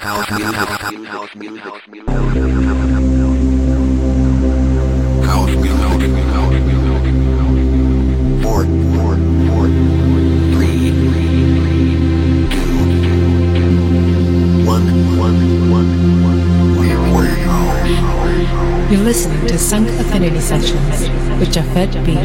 House 0.00 0.30
music. 0.30 0.54
House 0.54 1.34
music. 1.34 1.62
House 1.62 1.86
music. 1.86 2.08
House 5.26 5.50
music. 5.50 6.00
House 6.32 6.56
music. 6.64 7.04
Four, 8.42 8.64
four, 8.94 9.12
four, 9.46 9.66
three, 10.56 10.80
two, 12.48 12.74
one, 14.64 14.86
one, 15.18 15.38
one, 15.68 15.90
one. 16.24 16.40
We 16.78 16.86
play. 17.12 17.36
You're 18.90 19.04
listening 19.04 19.46
to 19.48 19.58
Sunk 19.58 19.90
Affinity 19.90 20.40
Sessions 20.40 21.10
with 21.38 21.52
Jafet 21.52 21.92
B. 22.06 22.16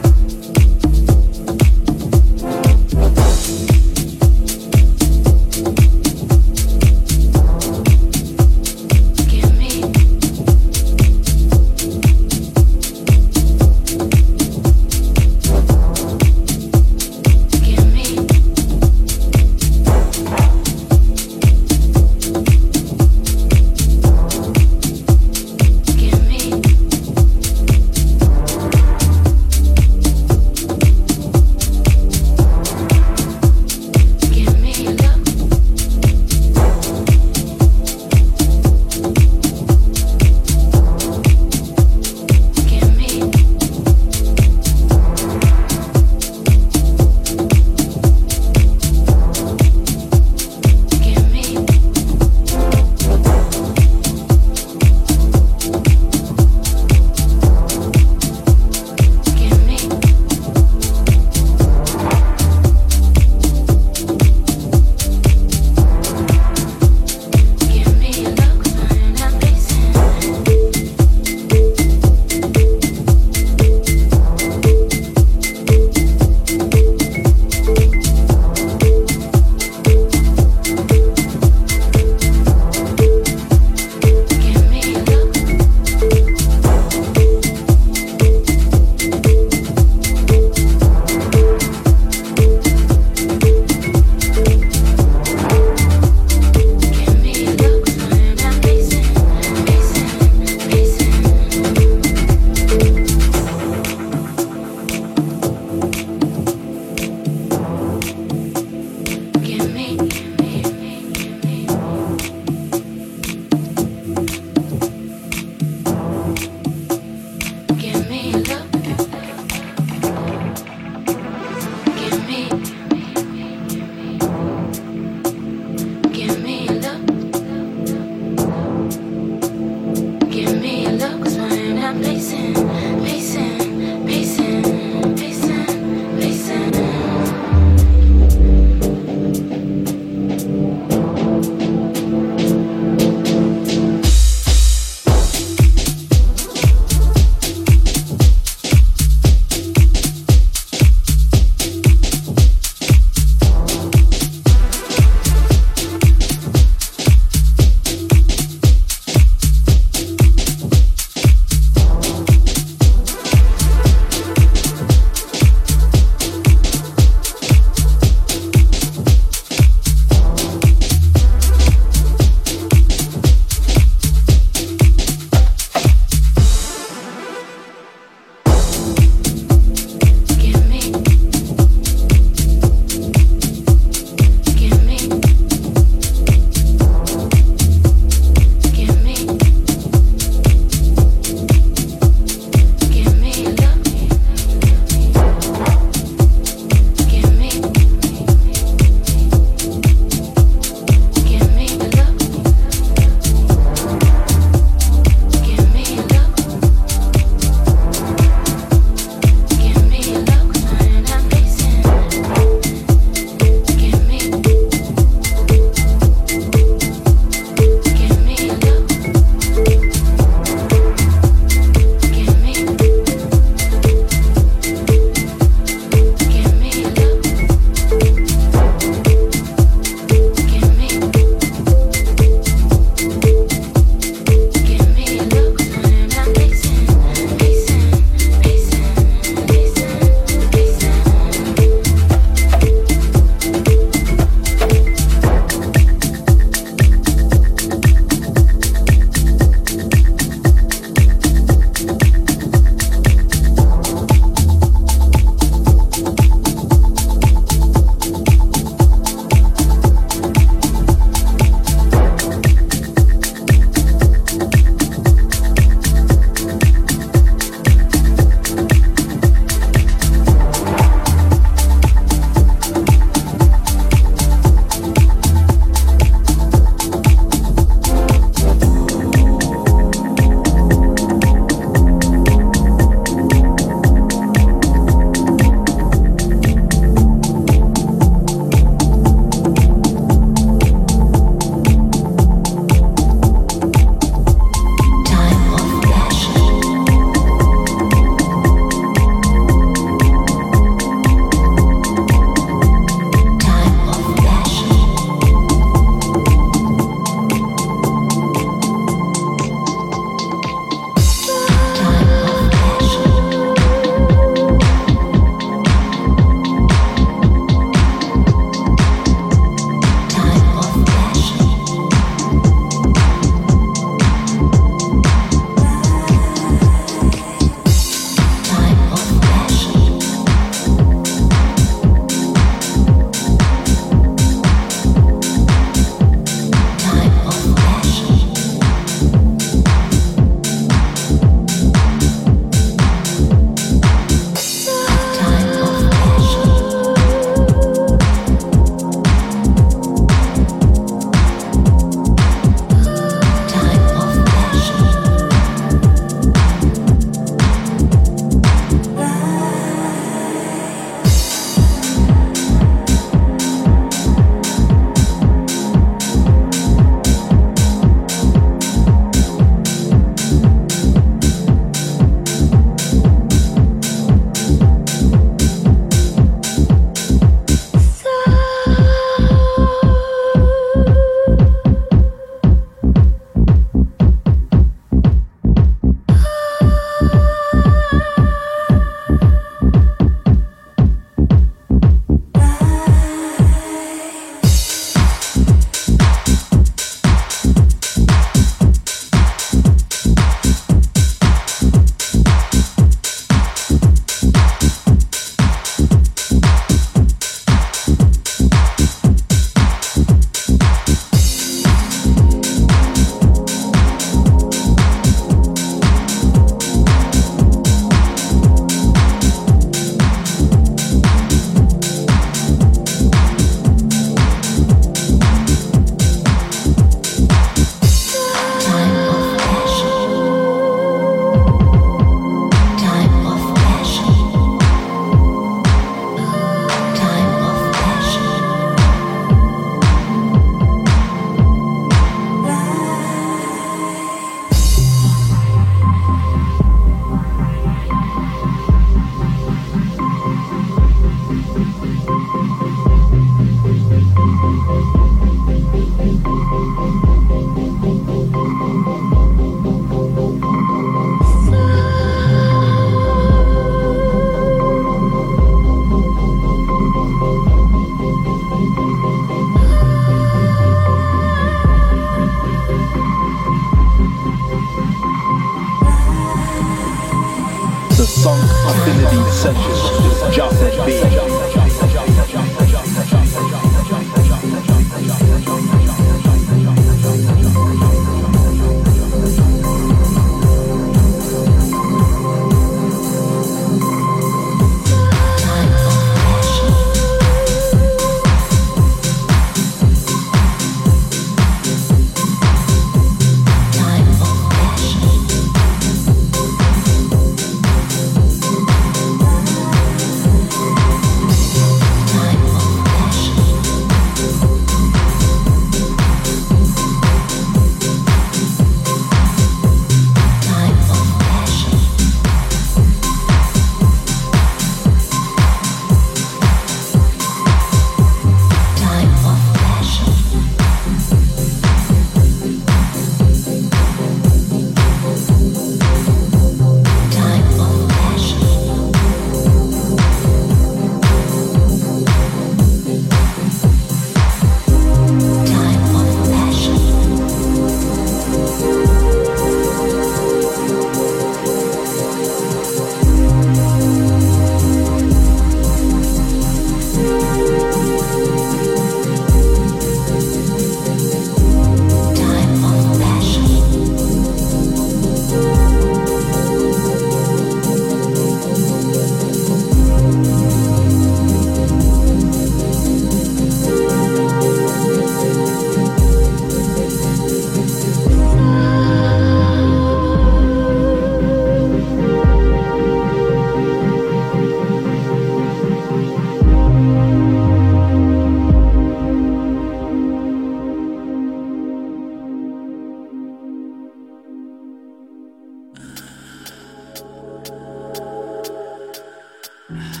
mm 599.71 600.00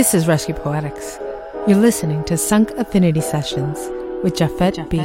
This 0.00 0.14
is 0.14 0.26
Rescue 0.26 0.54
Poetics. 0.54 1.18
You're 1.68 1.76
listening 1.76 2.24
to 2.24 2.38
Sunk 2.38 2.70
Affinity 2.78 3.20
Sessions 3.20 3.78
with 4.24 4.34
Jafet 4.34 4.88
B. 4.88 4.96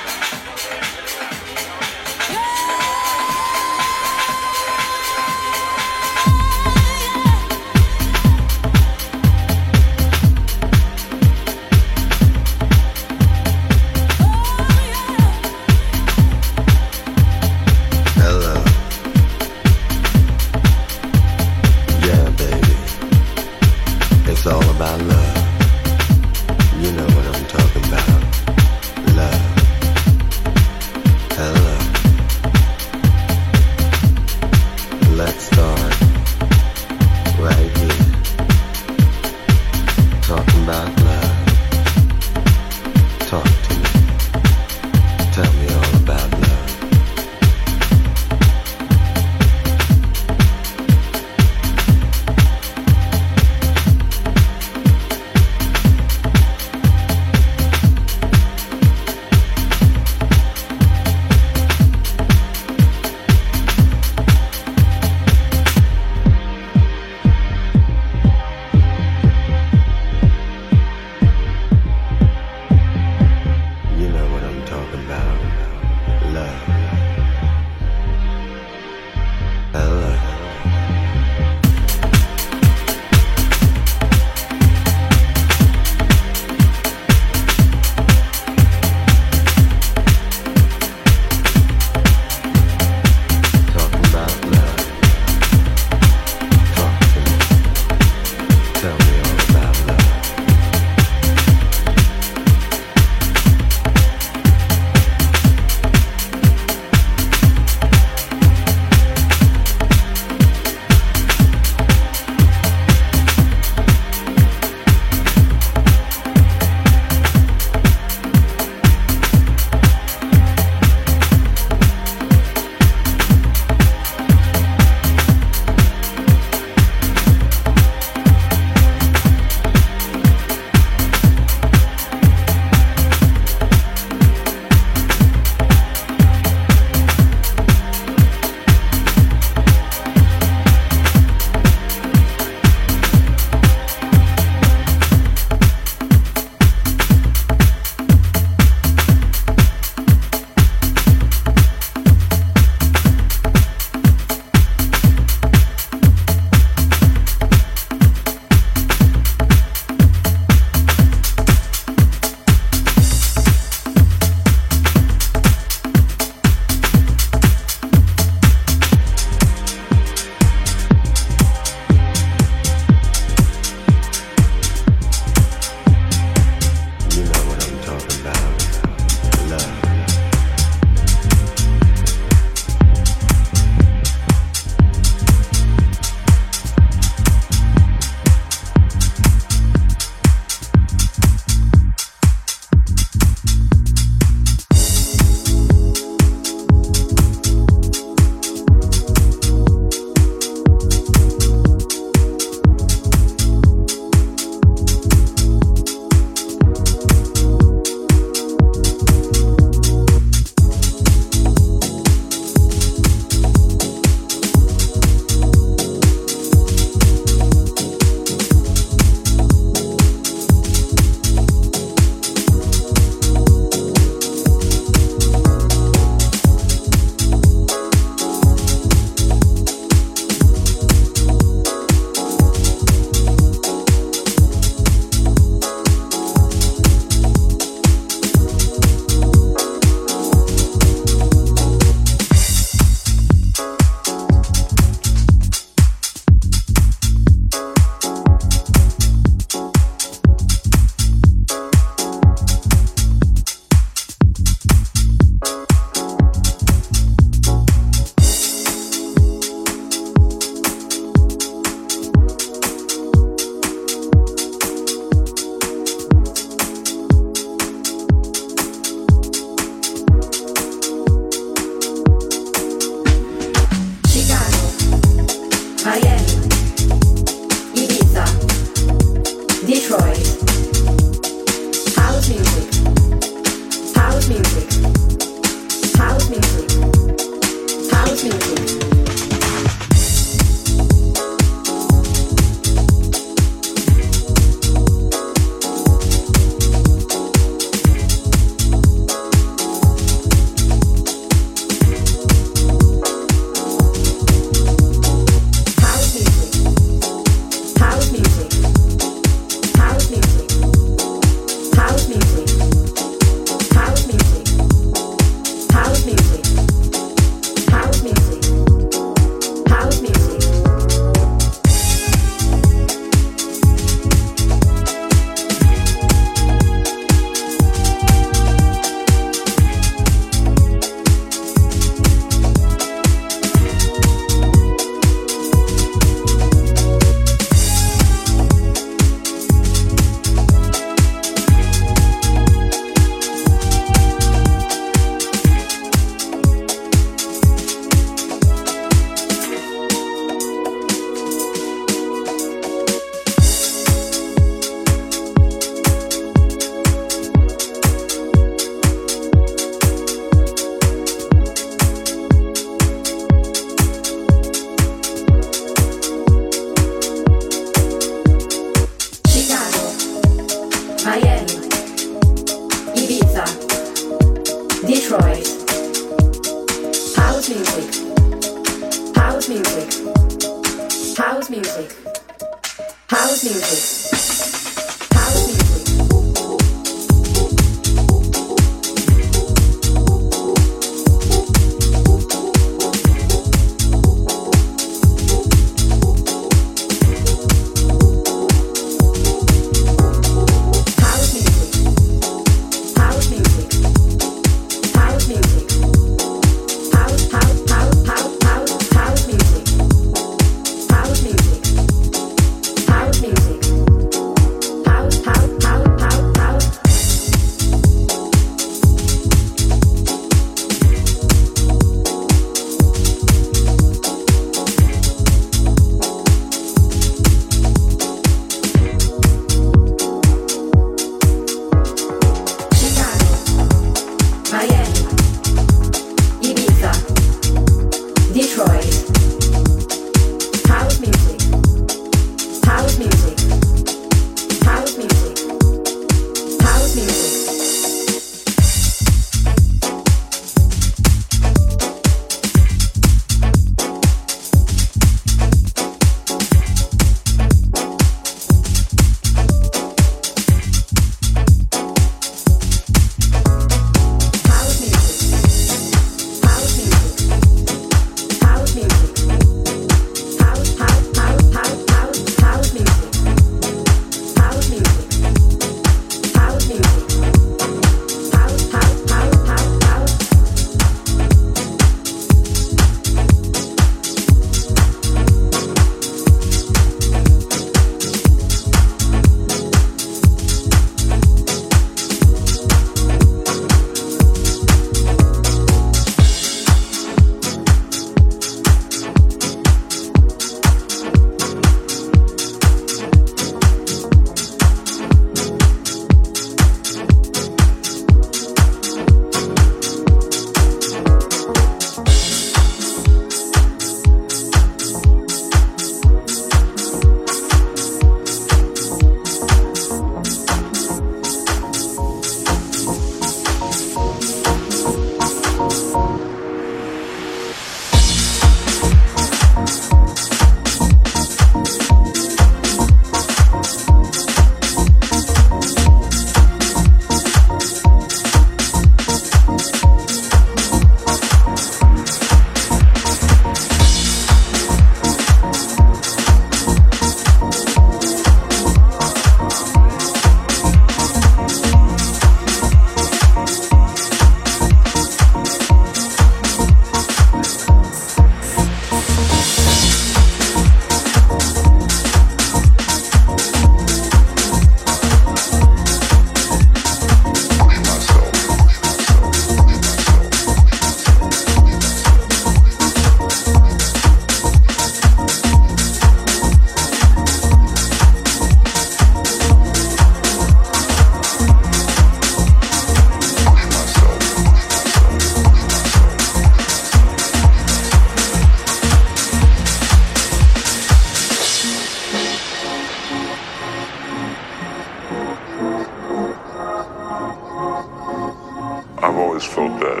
always 599.36 599.52
felt 599.52 599.80
that 599.80 600.00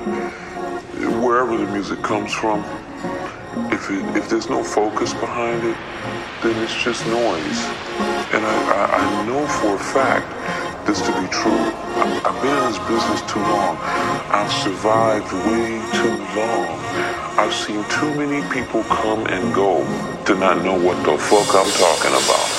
wherever 1.20 1.58
the 1.58 1.70
music 1.70 2.00
comes 2.02 2.32
from, 2.32 2.60
if 3.70 3.90
it, 3.90 4.16
if 4.16 4.30
there's 4.30 4.48
no 4.48 4.64
focus 4.64 5.12
behind 5.12 5.62
it, 5.62 5.76
then 6.42 6.56
it's 6.64 6.72
just 6.82 7.04
noise. 7.04 7.60
And 8.32 8.40
I, 8.46 8.56
I, 8.72 8.96
I 8.96 9.26
know 9.26 9.46
for 9.60 9.74
a 9.74 9.78
fact 9.78 10.24
this 10.86 11.02
to 11.02 11.12
be 11.20 11.28
true. 11.28 11.52
I, 11.52 12.22
I've 12.24 12.40
been 12.40 12.56
in 12.56 12.64
this 12.72 12.80
business 12.88 13.20
too 13.30 13.40
long. 13.40 13.76
I've 14.32 14.50
survived 14.50 15.30
way 15.52 15.84
too 15.92 16.16
long. 16.32 16.72
I've 17.36 17.52
seen 17.52 17.84
too 17.92 18.14
many 18.16 18.40
people 18.54 18.84
come 18.84 19.26
and 19.26 19.54
go 19.54 19.84
to 20.24 20.34
not 20.34 20.64
know 20.64 20.80
what 20.80 20.96
the 21.04 21.18
fuck 21.18 21.54
I'm 21.54 21.70
talking 21.76 22.12
about. 22.24 22.55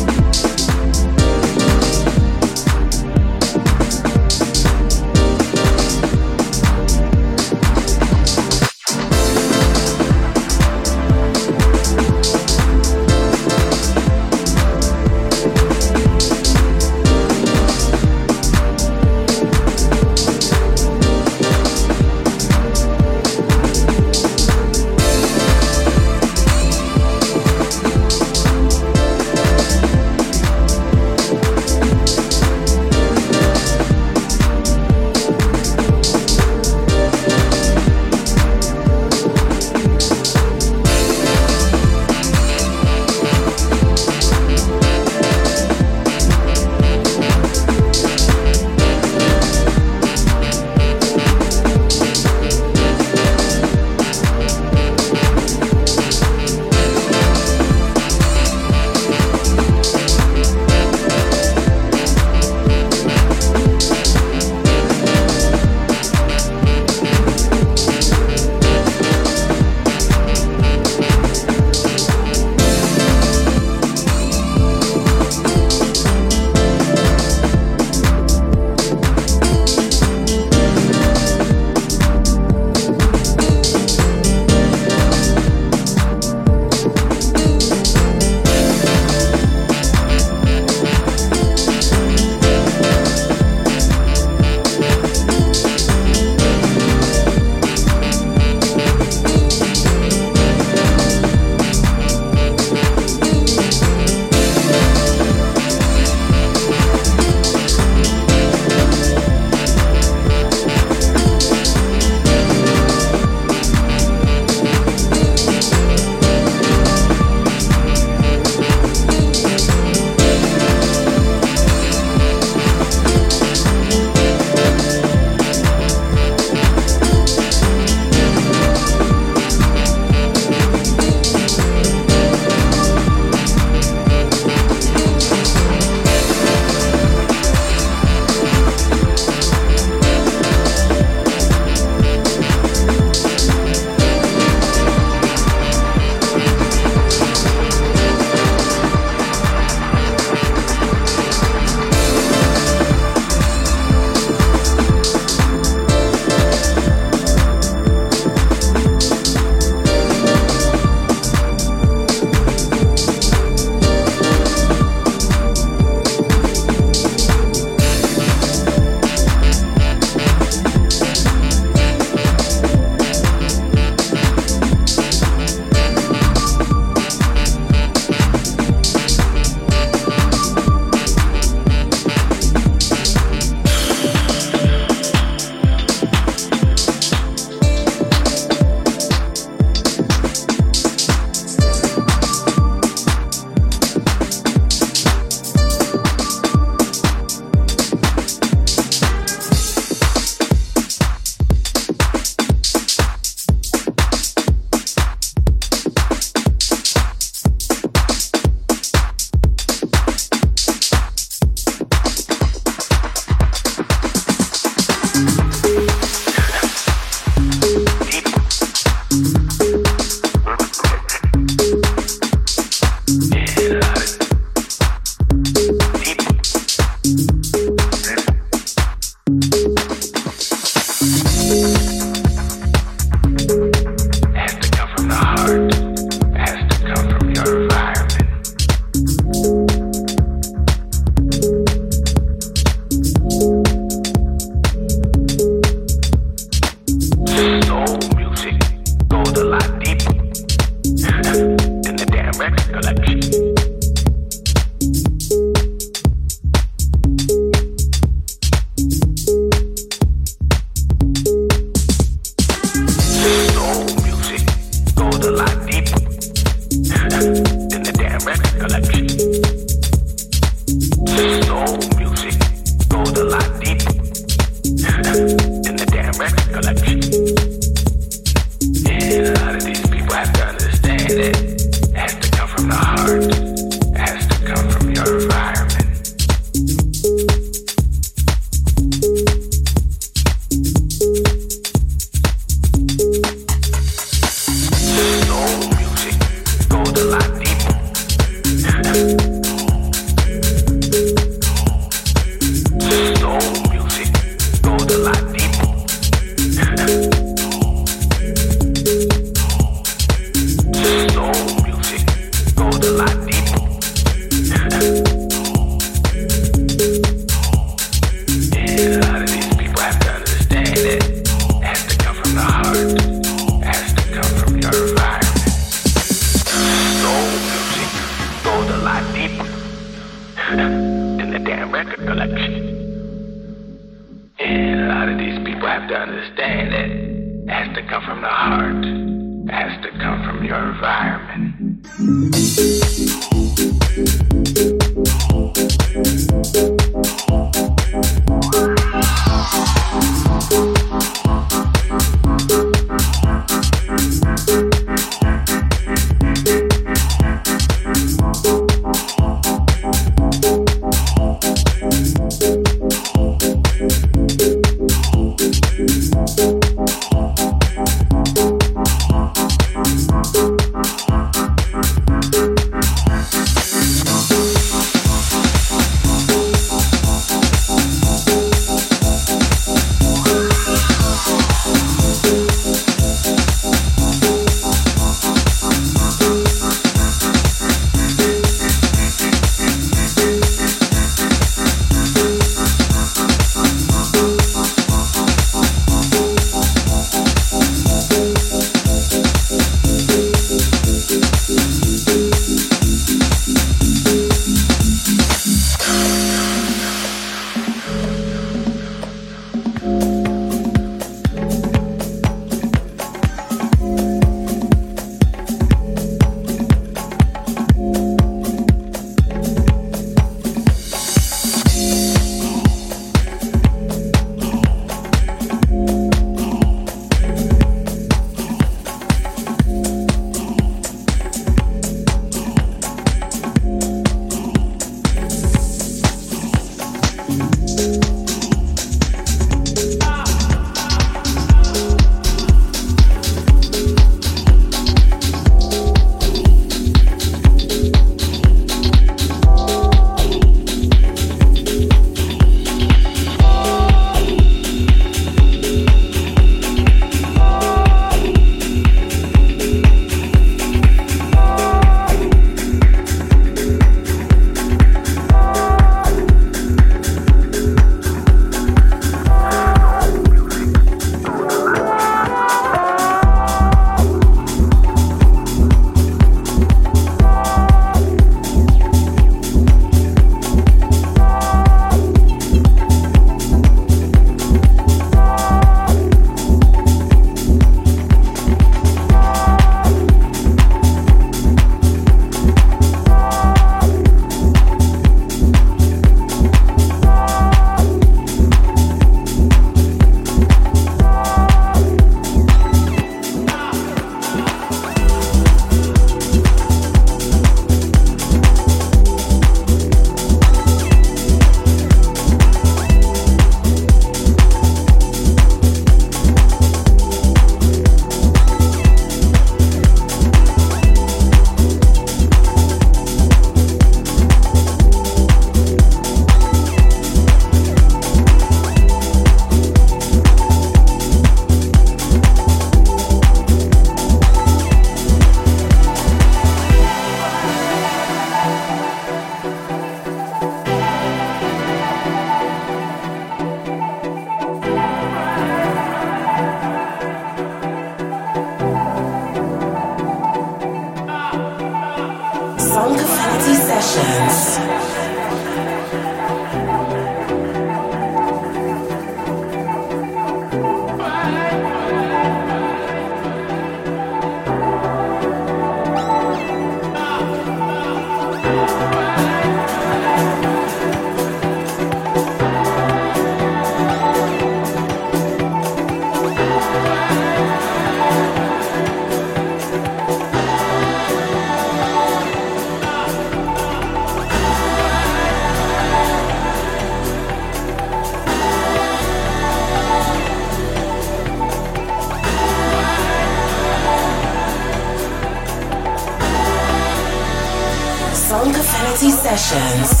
Sessions. 599.51 600.00